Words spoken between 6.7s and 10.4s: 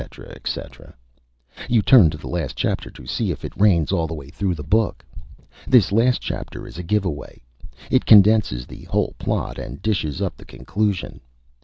a Give Away. It condenses the whole Plot and dishes up